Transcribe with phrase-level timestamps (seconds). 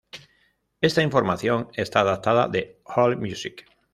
[0.81, 3.67] Esta información está adaptada de Allmusic.